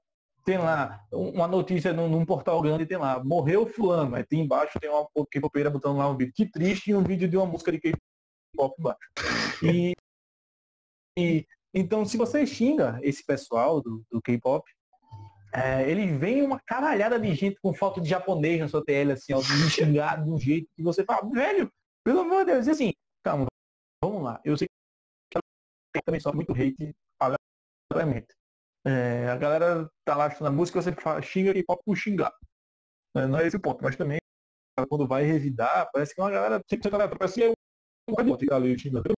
[0.45, 4.79] tem lá uma notícia num, num, portal grande tem lá, morreu fulano, aí tem embaixo
[4.79, 7.71] tem uma K-popeira botando lá um vídeo, que triste, e um vídeo de uma música
[7.71, 9.09] de K-pop embaixo.
[9.63, 9.93] E,
[11.17, 14.63] e então se você xinga esse pessoal do, do K-pop,
[15.55, 19.33] é, ele vem uma caralhada de gente com foto de japonês na sua TL, assim,
[19.33, 21.71] ó, me xingar de um jeito que você fala, velho,
[22.03, 23.47] pelo amor de Deus, e assim, calma,
[24.03, 24.41] vamos lá.
[24.43, 24.67] Eu sei
[25.33, 28.35] que também só muito hate aleatoriamente.
[28.85, 32.33] É, a galera tá lá na música, você fala, xinga e pop por xingar.
[33.15, 34.19] É, não é esse o ponto, mas também
[34.89, 37.53] quando vai revidar, parece que uma galera, sempre a galera parece que é
[38.09, 39.13] um bot ali xingando.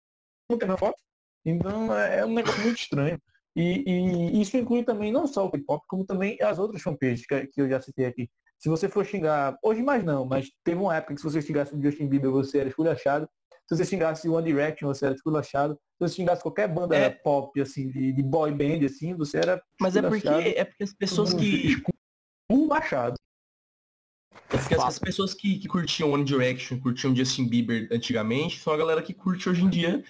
[0.51, 1.01] Não tem na foto.
[1.45, 3.19] Então é, é um negócio muito estranho.
[3.57, 7.47] E, e, isso inclui também não só o K-pop, como também as outras fanpages que,
[7.47, 8.29] que eu já citei aqui.
[8.59, 11.75] Se você for xingar, hoje mais não, mas teve uma época que se você xingasse
[11.75, 13.27] o Justin Bieber, você era esculachado.
[13.67, 15.75] Se você xingasse One Direction, você era esculachado.
[15.75, 17.11] Se você xingasse qualquer banda é.
[17.11, 20.95] pop, assim, de, de, boy band, assim, você era Mas é porque, é porque as
[20.95, 21.83] pessoas que...
[22.51, 23.17] Esculachado.
[24.51, 28.77] É porque as, pessoas que, que curtiam One Direction, curtiam Justin Bieber antigamente, são a
[28.77, 30.05] galera que curte hoje em dia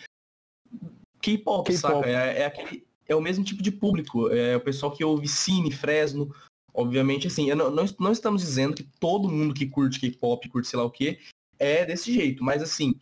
[1.26, 2.09] K-pop, saca?
[2.09, 4.29] É, é, aquele, é o mesmo tipo de público.
[4.31, 6.35] É o pessoal que ouve Cine, Fresno.
[6.73, 10.79] Obviamente, assim, não, não, não estamos dizendo que todo mundo que curte K-pop, curte sei
[10.79, 11.19] lá o que,
[11.59, 12.45] é desse jeito.
[12.45, 12.95] Mas assim,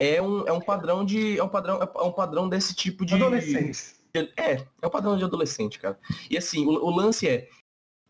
[0.00, 1.38] é um, é um padrão de.
[1.38, 3.14] É um padrão, é um padrão desse tipo de.
[3.14, 3.96] Adolescência.
[4.36, 5.98] É, é um padrão de adolescente, cara.
[6.28, 7.48] E assim, o, o lance é.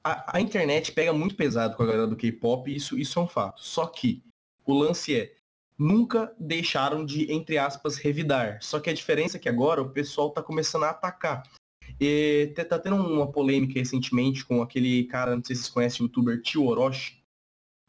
[0.03, 3.29] A, a, internet pega muito pesado com a galera do K-pop, isso, isso é um
[3.29, 3.63] fato.
[3.63, 4.23] Só que
[4.65, 5.35] o lance é
[5.81, 8.59] nunca deixaram de, entre aspas, revidar.
[8.61, 11.43] Só que a diferença é que agora o pessoal está começando a atacar.
[11.99, 16.05] E tá tendo uma polêmica recentemente com aquele cara, não sei se vocês conhecem, o
[16.05, 17.19] youtuber Tio Orochi.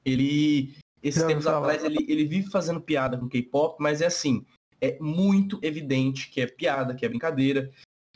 [0.05, 0.73] Ele,
[1.03, 4.45] esses não, tempos não, atrás, ele, ele vive fazendo piada com K-pop, mas é assim,
[4.79, 7.69] é muito evidente que é piada, que é brincadeira.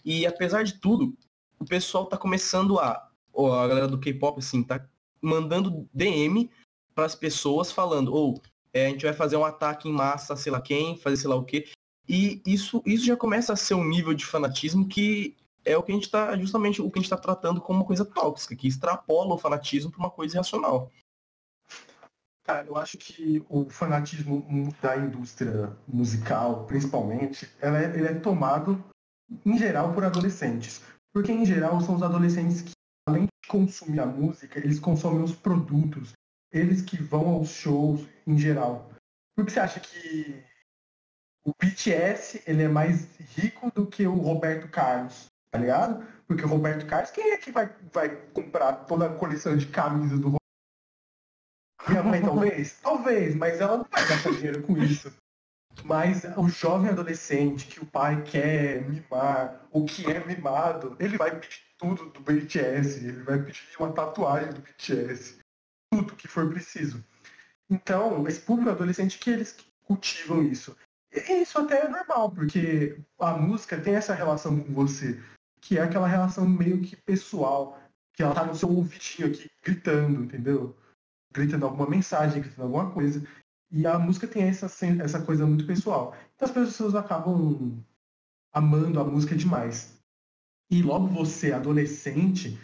[0.05, 1.13] E apesar de tudo,
[1.59, 4.87] o pessoal tá começando a, a galera do K-pop, assim, tá
[5.21, 6.49] mandando DM
[6.93, 10.35] para as pessoas falando, ou oh, é, a gente vai fazer um ataque em massa,
[10.35, 11.69] sei lá quem, fazer sei lá o quê.
[12.07, 15.93] E isso, isso já começa a ser um nível de fanatismo que é o que
[15.93, 18.67] a gente está, justamente o que a gente está tratando como uma coisa tóxica, que
[18.67, 20.91] extrapola o fanatismo para uma coisa irracional.
[22.43, 24.45] Cara, eu acho que o fanatismo
[24.81, 28.83] da indústria musical, principalmente, ela é, ele é tomado
[29.45, 30.83] em geral, por adolescentes.
[31.13, 32.71] Porque, em geral, são os adolescentes que,
[33.07, 36.11] além de consumir a música, eles consomem os produtos,
[36.55, 38.89] eles que vão aos shows em geral.
[39.35, 40.41] Por que você acha que
[41.45, 45.25] o BTS ele é mais rico do que o Roberto Carlos?
[45.51, 46.05] Tá ligado?
[46.25, 50.19] Porque o Roberto Carlos, quem é que vai, vai comprar toda a coleção de camisas
[50.19, 50.39] do Roberto?
[51.89, 52.79] Minha mãe, talvez?
[52.81, 55.13] Talvez, mas ela não vai gastar dinheiro com isso.
[55.83, 61.37] Mas o jovem adolescente que o pai quer mimar, ou que é mimado, ele vai
[61.37, 65.37] pedir tudo do BTS, ele vai pedir uma tatuagem do BTS,
[65.91, 67.03] tudo que for preciso.
[67.69, 70.75] Então, esse público adolescente que eles cultivam isso.
[71.11, 75.19] E isso até é normal, porque a música tem essa relação com você,
[75.61, 77.79] que é aquela relação meio que pessoal,
[78.13, 80.75] que ela tá no seu ouvidinho aqui, gritando, entendeu?
[81.33, 83.25] Gritando alguma mensagem, gritando alguma coisa.
[83.71, 84.67] E a música tem essa,
[85.01, 86.15] essa coisa muito pessoal.
[86.35, 87.83] Então as pessoas acabam
[88.53, 89.99] amando a música demais.
[90.69, 92.59] E logo você, adolescente,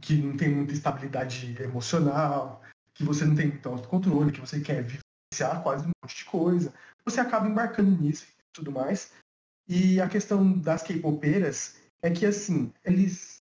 [0.00, 2.62] que não tem muita estabilidade emocional,
[2.94, 6.72] que você não tem muito autocontrole, que você quer vivenciar quase um monte de coisa,
[7.04, 9.12] você acaba embarcando nisso e tudo mais.
[9.68, 13.36] E a questão das K-popeiras é que, assim, eles...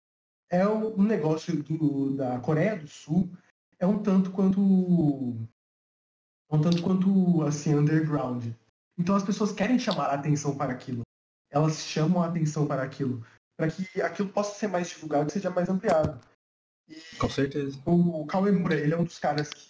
[0.47, 3.35] É um negócio do, da Coreia do Sul,
[3.79, 8.53] é um tanto quanto um tanto quanto assim underground.
[8.97, 11.01] Então as pessoas querem chamar a atenção para aquilo.
[11.49, 13.25] Elas chamam a atenção para aquilo,
[13.57, 16.21] para que aquilo possa ser mais divulgado e seja mais ampliado.
[16.87, 17.79] E Com certeza.
[17.85, 19.69] O Kawemura, ele é um dos caras que,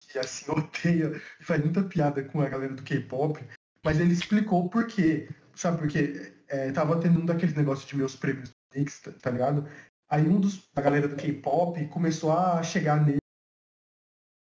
[0.00, 3.44] que assim odeia e faz muita piada com a galera do K-pop,
[3.84, 5.28] mas ele explicou por quê.
[5.54, 6.32] Sabe por quê?
[6.48, 9.68] É, tava tendo um daqueles negócios de meus prêmios Knicks, tá, tá ligado?
[10.08, 13.18] Aí um dos da galera do K-pop começou a chegar nele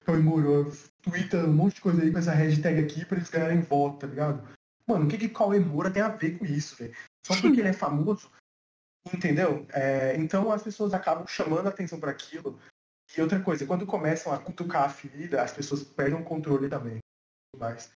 [0.05, 0.71] Kawemura,
[1.03, 4.07] twitta um monte de coisa aí com essa hashtag aqui pra eles ganharem voto, tá
[4.07, 4.47] ligado?
[4.87, 6.95] Mano, o que que Kawemura tem a ver com isso, velho?
[7.23, 8.31] Só porque ele é famoso,
[9.13, 9.65] entendeu?
[9.71, 12.59] É, então as pessoas acabam chamando a atenção para aquilo.
[13.15, 16.99] E outra coisa, quando começam a cutucar a ferida, as pessoas perdem o controle também.
[17.57, 17.91] Mais.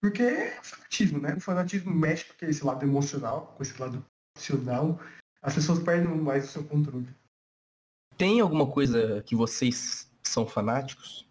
[0.00, 1.34] Porque é o fanatismo, né?
[1.34, 4.04] O fanatismo mexe com esse lado emocional, com esse lado
[4.36, 5.00] emocional.
[5.42, 7.08] As pessoas perdem mais o seu controle.
[8.16, 11.26] Tem alguma coisa que vocês são fanáticos?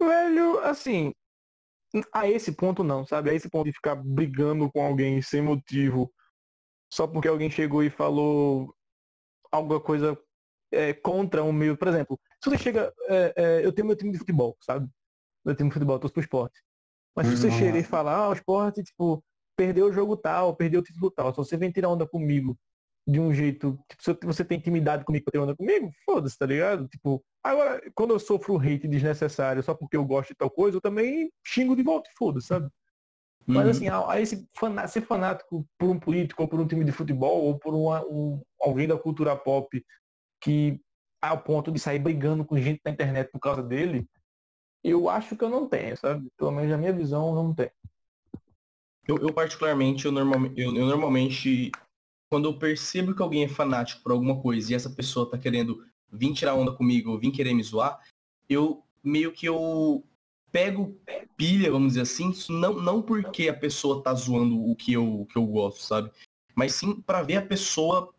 [0.00, 1.12] Velho, assim,
[2.12, 3.30] a esse ponto não, sabe?
[3.30, 6.12] A esse ponto de ficar brigando com alguém sem motivo,
[6.92, 8.74] só porque alguém chegou e falou
[9.50, 10.18] alguma coisa
[10.72, 11.76] é, contra o meu.
[11.76, 12.92] Por exemplo, se você chega.
[13.08, 14.88] É, é, eu tenho meu time de futebol, sabe?
[15.44, 16.60] Meu time de futebol, eu tô pro esporte.
[17.16, 17.58] Mas se você uhum.
[17.58, 19.24] chega e falar, ah, o esporte, tipo,
[19.56, 22.56] perdeu o jogo tal, perdeu o título tal, se você vem tirar onda comigo
[23.08, 23.78] de um jeito.
[23.88, 26.86] Tipo, se você tem intimidade comigo pra ter onda comigo, foda-se, tá ligado?
[26.86, 30.80] Tipo, agora, quando eu sofro hate desnecessário só porque eu gosto de tal coisa, eu
[30.80, 32.70] também xingo de volta, foda-se, sabe?
[33.48, 33.54] Uhum.
[33.54, 34.46] Mas assim, a, a esse
[34.88, 38.42] ser fanático por um político, ou por um time de futebol, ou por uma, um,
[38.60, 39.84] alguém da cultura pop
[40.40, 40.80] que
[41.20, 44.06] ao ponto de sair brigando com gente na internet por causa dele,
[44.84, 46.28] eu acho que eu não tenho, sabe?
[46.36, 47.70] Pelo menos na minha visão, eu não tenho.
[49.06, 51.72] Eu, eu particularmente, eu, normal, eu, eu normalmente
[52.30, 55.82] quando eu percebo que alguém é fanático por alguma coisa e essa pessoa tá querendo
[56.12, 57.98] vir tirar onda comigo ou vir querer me zoar,
[58.48, 60.04] eu meio que eu
[60.50, 60.96] pego
[61.36, 65.38] pilha, vamos dizer assim, não, não porque a pessoa tá zoando o que eu, que
[65.38, 66.10] eu gosto, sabe?
[66.54, 68.12] Mas sim para ver a pessoa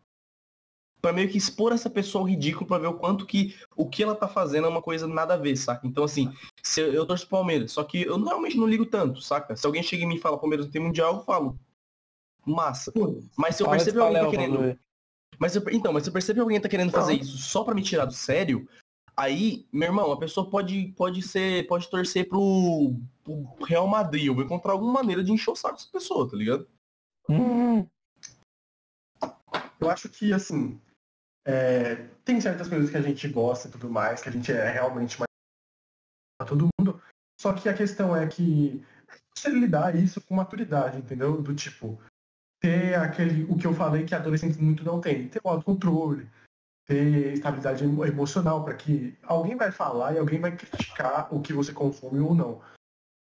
[1.00, 4.02] para meio que expor essa pessoa ao ridículo para ver o quanto que o que
[4.02, 5.86] ela tá fazendo é uma coisa nada a ver, saca?
[5.86, 9.56] Então assim, se eu, eu torço Palmeiras, só que eu normalmente não ligo tanto, saca?
[9.56, 11.58] Se alguém chega em mim e fala Palmeiras não tem mundial, eu falo,
[12.44, 12.92] massa.
[13.36, 14.78] Mas se eu perceber alguém tá querendo.
[15.38, 15.62] Mas eu...
[15.70, 18.12] Então, mas se eu perceber alguém tá querendo fazer isso só para me tirar do
[18.12, 18.68] sério,
[19.20, 21.66] aí, meu irmão, a pessoa pode, pode ser.
[21.66, 24.26] pode torcer pro, pro Real Madrid.
[24.26, 26.68] Eu vou encontrar alguma maneira de encher o saco dessa pessoa, tá ligado?
[29.80, 30.80] Eu acho que assim.
[31.46, 34.70] É, tem certas coisas que a gente gosta e tudo mais, que a gente é
[34.70, 35.28] realmente mais
[36.38, 37.00] pra todo mundo.
[37.40, 38.84] Só que a questão é que
[39.34, 41.40] você lidar isso com maturidade, entendeu?
[41.40, 41.98] Do tipo,
[42.60, 46.28] ter aquele, o que eu falei que adolescentes muito não tem, ter o autocontrole,
[46.90, 51.72] ter estabilidade emocional para que alguém vai falar e alguém vai criticar o que você
[51.72, 52.60] consome ou não.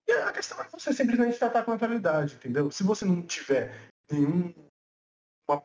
[0.09, 2.71] E a questão é você simplesmente tratar com naturalidade, entendeu?
[2.71, 4.55] Se você não tiver nenhuma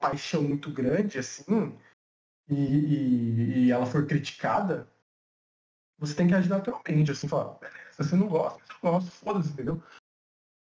[0.02, 1.80] paixão muito grande assim
[2.50, 4.86] e, e, e, ela for criticada,
[5.98, 7.58] você tem que agir naturalmente, assim, falar,
[7.92, 9.82] se você não gosta, não gosta, foda-se, entendeu?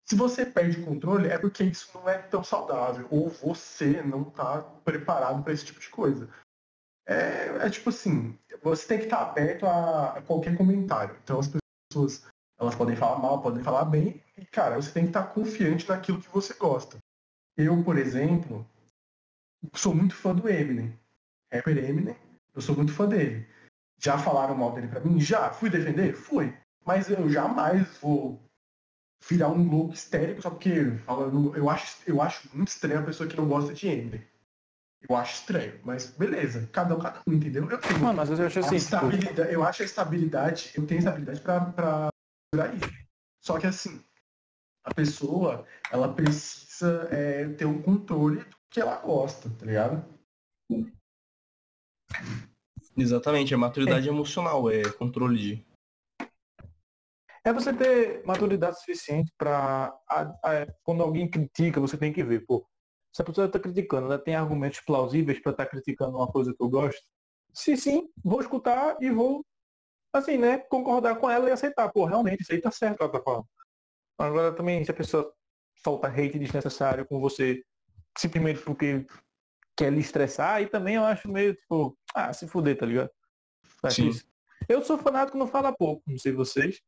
[0.04, 4.28] Se você perde o controle, é porque isso não é tão saudável, ou você não
[4.28, 6.28] está preparado para esse tipo de coisa.
[7.06, 11.16] É, é, tipo assim, você tem que estar aberto a, qualquer comentário.
[11.22, 11.50] Então as
[11.92, 12.26] pessoas
[12.58, 16.20] elas podem falar mal, podem falar bem, e cara, você tem que estar confiante naquilo
[16.20, 16.98] que você gosta.
[17.56, 18.66] Eu, por exemplo,
[19.74, 20.98] sou muito fã do Eminem.
[21.52, 22.16] Rapper Eminem,
[22.54, 23.46] eu sou muito fã dele.
[23.98, 25.20] Já falaram mal dele pra mim?
[25.20, 25.52] Já.
[25.52, 26.14] Fui defender?
[26.14, 26.56] Fui.
[26.84, 28.40] Mas eu jamais vou
[29.28, 33.28] virar um louco histérico só porque falando, eu acho, eu acho muito estranho a pessoa
[33.28, 34.26] que não gosta de Eminem.
[35.08, 37.68] Eu acho estranho, mas beleza, cada um, cada um, entendeu?
[37.70, 39.42] Eu tenho Mano, mas eu acho assim, tipo...
[39.42, 42.08] eu acho a estabilidade, eu tenho estabilidade pra, pra
[42.54, 42.90] segurar isso.
[43.42, 44.02] Só que assim,
[44.84, 50.04] a pessoa, ela precisa é, ter um controle do que ela gosta, tá ligado?
[52.96, 54.10] Exatamente, é maturidade é.
[54.10, 55.66] emocional, é controle de.
[57.44, 59.94] É você ter maturidade suficiente para
[60.82, 62.66] quando alguém critica, você tem que ver, pô,
[63.14, 66.52] se a pessoa está criticando, ela tem argumentos plausíveis para estar tá criticando uma coisa
[66.52, 67.00] que eu gosto?
[67.52, 69.46] Se sim, vou escutar e vou,
[70.12, 71.88] assim, né, concordar com ela e aceitar.
[71.92, 73.46] Pô, realmente, isso aí tá certo ela tá falando.
[74.18, 75.32] Agora também, se a pessoa
[75.76, 77.62] solta hate desnecessário com você,
[78.18, 79.06] simplesmente porque
[79.76, 83.10] quer lhe estressar, aí também eu acho meio, tipo, ah, se fuder, tá ligado?
[83.90, 84.10] Sim.
[84.68, 86.80] Eu sou fanático não fala pouco, não sei vocês.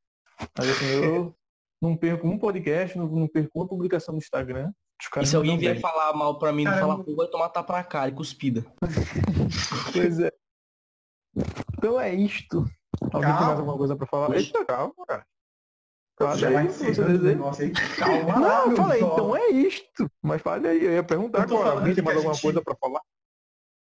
[0.58, 1.36] Mas assim, eu
[1.80, 4.72] não perco um podcast, não, não perco uma publicação no Instagram.
[5.20, 5.80] E se alguém vier bem.
[5.80, 8.64] falar mal pra mim, não falar pouco, vai tomar tapa na cara e cuspida.
[9.92, 10.32] pois é.
[11.78, 12.64] Então é isto.
[13.00, 13.38] Alguém calma.
[13.38, 14.36] tem mais alguma coisa pra falar?
[14.36, 15.26] Eita, calma, cara.
[16.18, 17.72] Fala aí, você aí.
[17.98, 20.10] Calma não, eu falei, então é isto.
[20.22, 21.78] Mas fale aí, eu ia perguntar agora.
[21.78, 22.42] Alguém tem mais alguma gente...
[22.42, 23.02] coisa pra falar?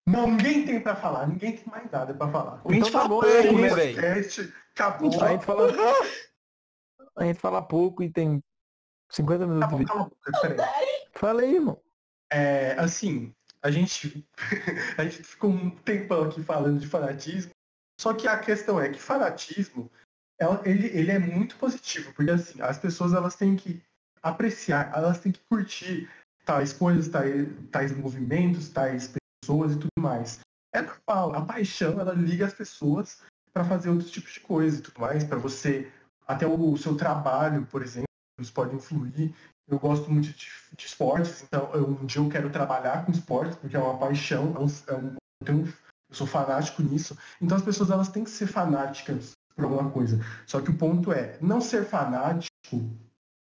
[0.07, 2.61] Não, ninguém tem pra falar, ninguém tem mais nada pra falar.
[2.65, 3.99] Então, então tá bom, é, né, velho?
[4.75, 5.23] Acabou.
[5.23, 5.73] A gente fala.
[7.15, 8.41] A gente fala pouco e tem
[9.09, 9.85] 50 minutos.
[9.85, 10.78] Cala, cala, cala,
[11.19, 11.77] Fala aí, irmão.
[12.31, 14.25] É, assim, a gente,
[14.97, 17.51] a gente ficou um tempão aqui falando de fanatismo,
[17.99, 19.91] só que a questão é que fanatismo,
[20.63, 23.83] ele, ele é muito positivo, porque assim, as pessoas elas têm que
[24.23, 26.09] apreciar, elas têm que curtir
[26.45, 30.39] tais coisas, tais, tais movimentos, tais pessoas e tudo mais.
[30.73, 34.81] É normal, a paixão ela liga as pessoas para fazer outros tipos de coisa e
[34.81, 35.91] tudo mais, para você,
[36.25, 38.07] até o, seu trabalho, por exemplo,
[38.53, 39.35] pode influir
[39.69, 43.55] eu gosto muito de, de esportes, então eu, um dia eu quero trabalhar com esportes,
[43.57, 47.17] porque é uma paixão, é um, é um, eu, tenho, eu sou fanático nisso.
[47.41, 50.19] Então as pessoas elas têm que ser fanáticas por alguma coisa.
[50.47, 52.49] Só que o ponto é não ser fanático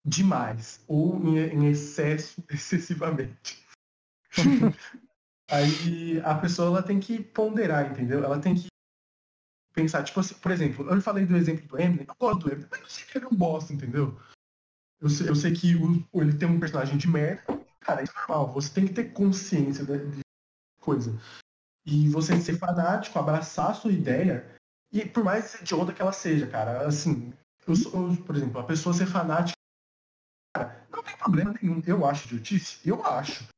[0.04, 3.64] demais ou em, em excesso, excessivamente.
[5.50, 8.22] Aí a pessoa ela tem que ponderar, entendeu?
[8.22, 8.68] Ela tem que
[9.74, 12.68] pensar, tipo assim, por exemplo, eu falei do exemplo do Eminem, eu gosto do Eminem,
[12.70, 14.16] mas não sei que ele é um bosta, entendeu?
[15.00, 17.42] Eu sei, eu sei que o, ele tem um personagem de merda.
[17.80, 18.52] Cara, é normal.
[18.52, 20.20] Você tem que ter consciência de, de
[20.80, 21.18] coisa.
[21.86, 24.54] E você ser fanático, abraçar a sua ideia.
[24.92, 27.32] E por mais idiota que ela seja, cara, assim,
[27.66, 29.56] eu eu, por exemplo, a pessoa ser fanática,
[30.54, 31.82] cara, não tem problema nenhum.
[31.86, 32.80] Eu acho idiotice?
[32.86, 33.48] Eu acho.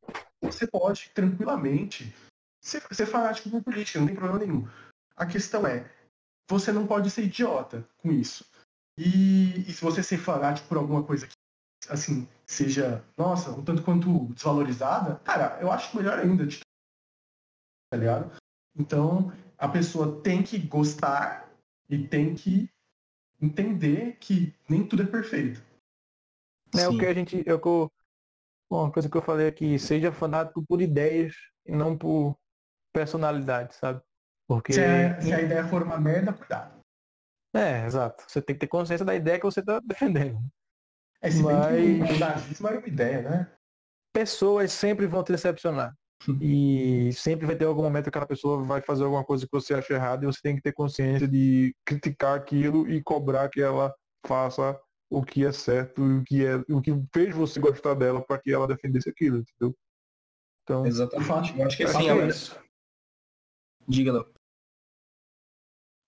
[0.40, 2.14] Você pode tranquilamente
[2.60, 4.68] ser, ser fanático por política, não tem problema nenhum.
[5.16, 5.90] A questão é,
[6.48, 8.44] você não pode ser idiota com isso.
[8.96, 11.34] E, e, se você ser fanático por alguma coisa que,
[11.88, 16.60] assim, seja, nossa, um tanto quanto desvalorizada, cara, eu acho melhor ainda, de...
[17.90, 18.30] tá ligado?
[18.76, 21.50] Então, a pessoa tem que gostar
[21.88, 22.68] e tem que
[23.40, 25.62] entender que nem tudo é perfeito.
[26.74, 26.96] É Sim.
[26.96, 27.42] o que a gente.
[27.48, 27.90] É o
[28.70, 31.34] uma coisa que eu falei aqui, seja fanático por ideias
[31.66, 32.38] e não por
[32.92, 34.00] personalidade, sabe?
[34.48, 34.72] Porque.
[34.72, 36.81] Se a, se a ideia for uma merda, cuidado.
[37.54, 38.24] É, exato.
[38.26, 40.38] Você tem que ter consciência da ideia que você está defendendo.
[41.20, 41.66] É, se Mas...
[41.66, 43.52] bem que o nazismo era uma ideia, né?
[44.12, 45.94] Pessoas sempre vão te decepcionar.
[46.40, 49.74] e sempre vai ter algum momento que aquela pessoa vai fazer alguma coisa que você
[49.74, 53.92] acha errado e você tem que ter consciência de criticar aquilo e cobrar que ela
[54.26, 54.78] faça
[55.10, 58.38] o que é certo e o que é o que fez você gostar dela para
[58.38, 59.76] que ela defendesse aquilo, entendeu?
[60.62, 61.58] Então, Exatamente.
[61.58, 62.58] Eu acho que assim, é isso.
[63.86, 64.31] Diga, Léo.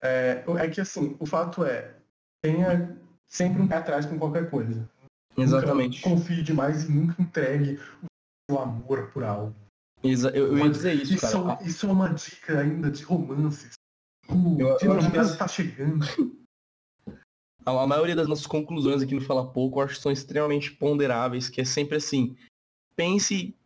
[0.04, 1.94] É, é que assim, o fato é,
[2.42, 2.94] tenha
[3.26, 4.86] sempre um pé atrás com qualquer coisa.
[5.36, 6.06] Exatamente.
[6.06, 7.80] Nunca confie demais e nunca entregue
[8.50, 9.54] o amor por algo.
[10.02, 11.58] Exa eu, eu ia dizer isso, isso cara.
[11.62, 13.72] É, isso é uma dica ainda de romances.
[14.28, 16.04] Uh, eu, que está chegando.
[17.66, 20.70] A, a maioria das nossas conclusões aqui no Fala Pouco eu acho que são extremamente
[20.70, 22.36] ponderáveis, que é sempre assim,
[22.94, 23.56] pense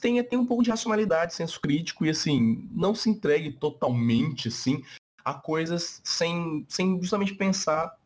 [0.00, 4.82] tenha, tenha um pouco de racionalidade, senso crítico e assim, não se entregue totalmente assim
[5.30, 7.96] a coisas sem, sem justamente pensar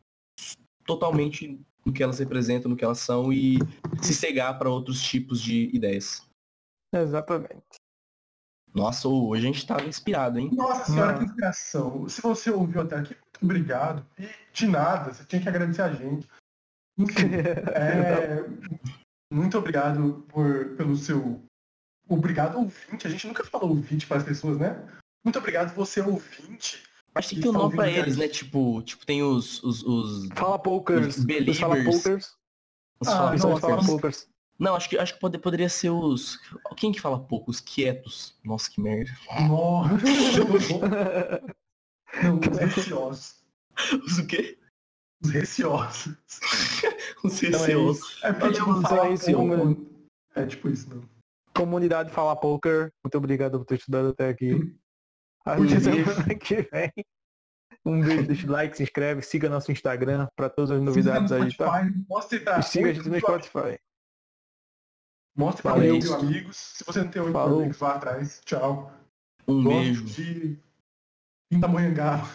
[0.85, 3.59] totalmente no que elas representam, no que elas são e
[4.01, 6.27] se cegar para outros tipos de ideias.
[6.93, 7.81] Exatamente.
[8.73, 10.49] Nossa, hoje a gente estava inspirado, hein?
[10.53, 12.09] Nossa senhora, que inspiração.
[12.09, 14.05] Se você ouviu até aqui, muito obrigado.
[14.17, 16.27] E de nada, você tinha que agradecer a gente.
[16.97, 17.29] Enfim,
[17.75, 18.43] é...
[19.31, 21.43] Muito obrigado por, pelo seu.
[22.07, 23.07] Obrigado, ouvinte.
[23.07, 24.87] A gente nunca falou ouvinte para as pessoas, né?
[25.23, 26.83] Muito obrigado, você ouvinte.
[27.15, 28.27] Acho que tem um nome pra eles, né?
[28.27, 29.61] Tipo, tipo tem os.
[29.63, 30.27] os, os...
[30.35, 31.17] Fala pokers.
[31.17, 31.59] Os believers.
[31.59, 32.35] Fala pokers.
[32.99, 34.27] Os ah, fala, não, fala pokers.
[34.59, 36.39] Não, acho que, acho que pode, poderia ser os.
[36.77, 37.51] Quem que fala pouco?
[37.51, 38.35] Os quietos.
[38.43, 39.11] Nossa, que merda.
[39.47, 39.95] Nossa.
[42.23, 43.43] não, os receosos.
[44.05, 44.57] Os o quê?
[45.23, 46.15] Os receosos.
[47.23, 48.17] os receosos.
[48.19, 49.93] Então é, é porque, tipo, falar pouco...
[50.35, 51.03] É tipo isso, não.
[51.55, 54.75] Comunidade Fala Poker, muito obrigado por ter estudado até aqui.
[55.45, 56.91] Até semana que vem.
[57.85, 61.53] Um beijo, deixa o like, se inscreve, siga nosso Instagram para todas as novidades aí,
[61.53, 61.65] tá?
[61.65, 63.77] Pra e siga a gente no Spotify.
[65.35, 66.55] Mostre para meus amigos.
[66.55, 68.91] Se você não tem oito amigos lá atrás, tchau.
[69.47, 70.05] Um Gosto beijo.
[70.05, 70.59] de
[71.49, 72.27] Pindamonhangaba.